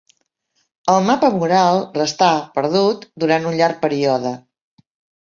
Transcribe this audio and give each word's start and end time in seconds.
El 0.93 1.05
mapa 1.09 1.29
mural 1.35 1.79
restà 1.99 2.31
perdut 2.57 3.09
durant 3.27 3.49
un 3.53 3.63
llarg 3.63 3.81
període. 3.89 4.37